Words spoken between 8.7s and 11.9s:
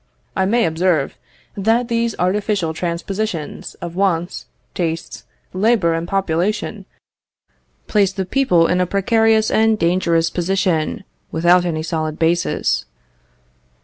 a precarious and dangerous position, without any